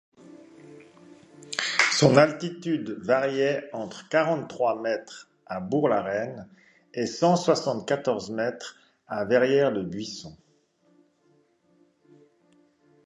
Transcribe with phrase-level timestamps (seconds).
[1.91, 6.47] Son altitude variait entre quarante-trois mètres à Bourg-la-Reine
[6.95, 8.77] et cent soixante-quatorze mètres
[9.07, 10.35] à Verrières-le-Buisson.